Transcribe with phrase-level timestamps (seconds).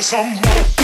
[0.00, 0.77] some more.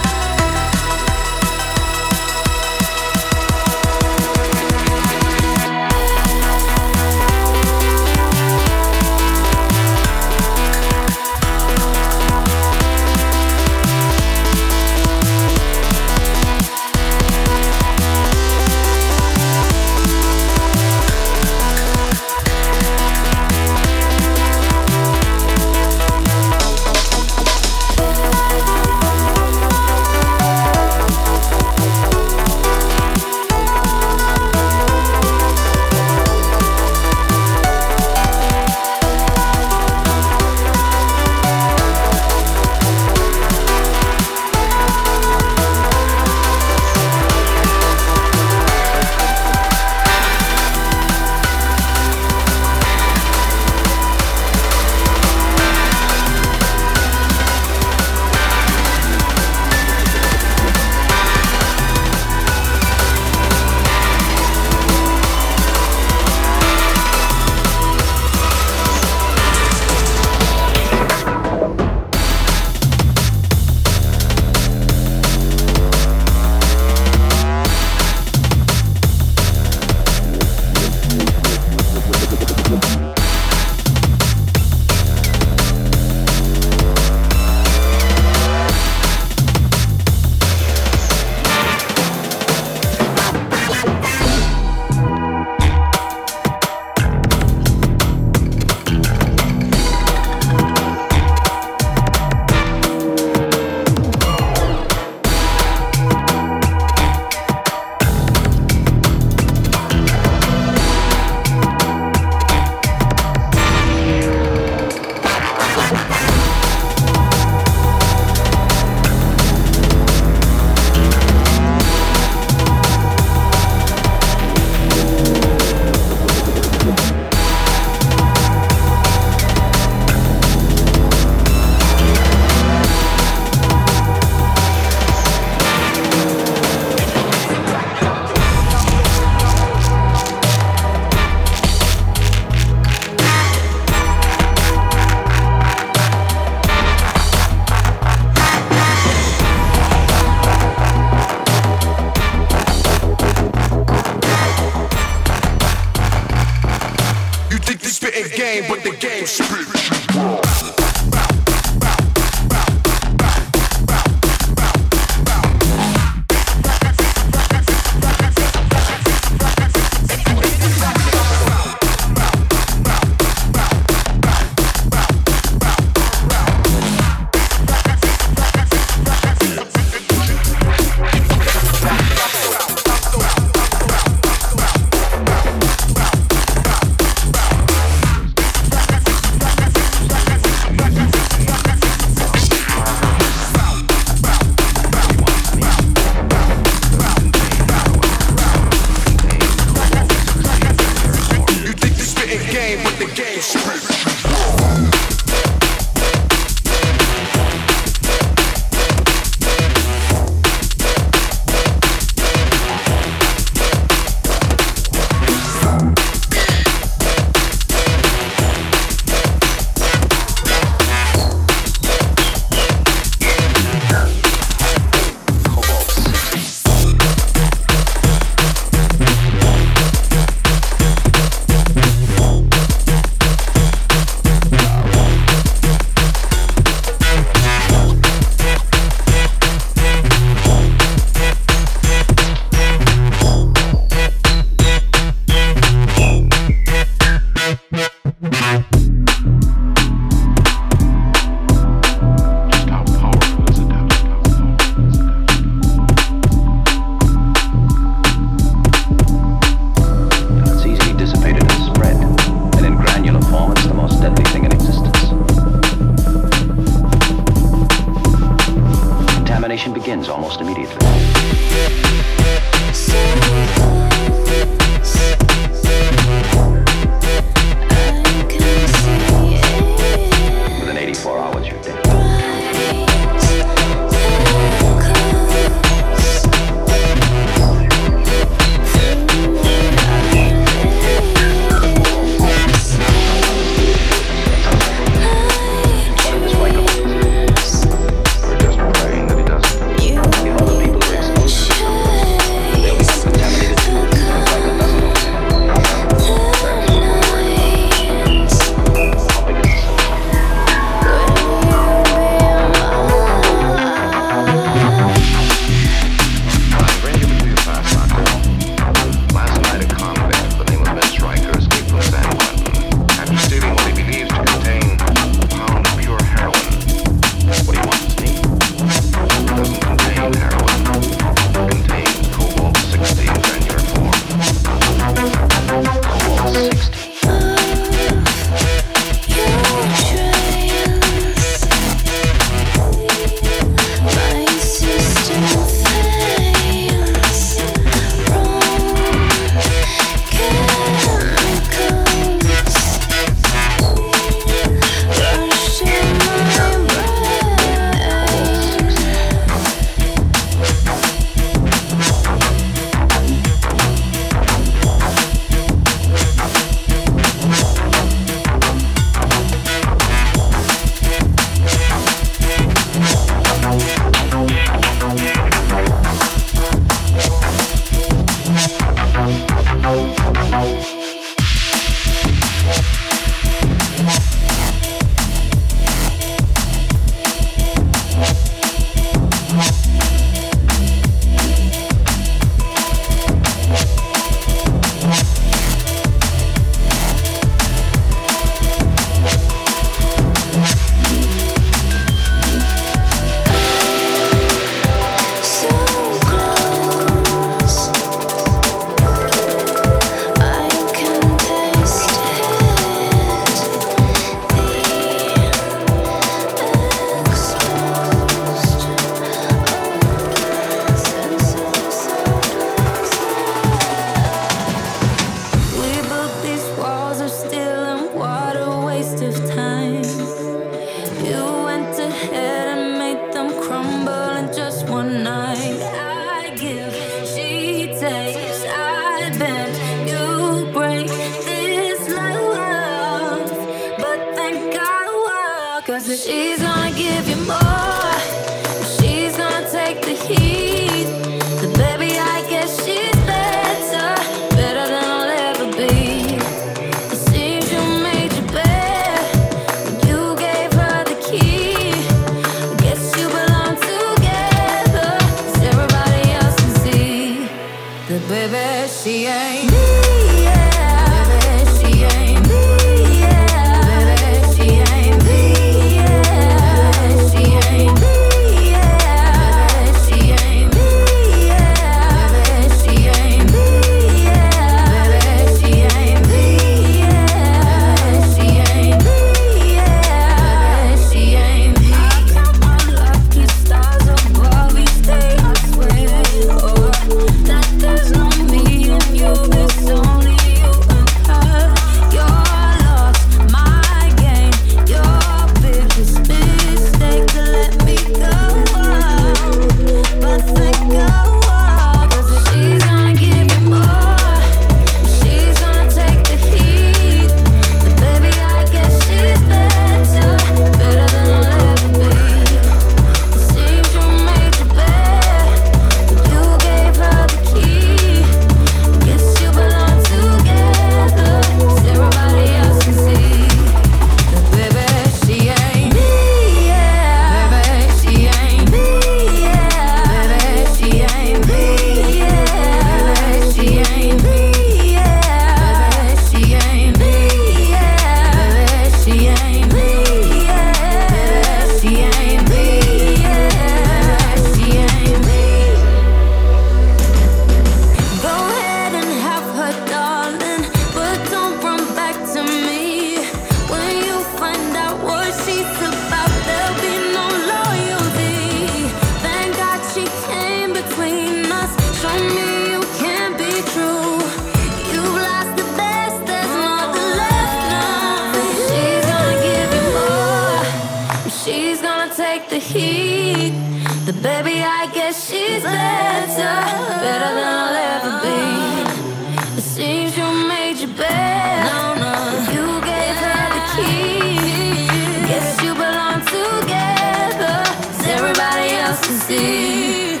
[599.10, 600.00] See.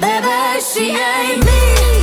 [0.00, 1.97] Baby, she ain't me.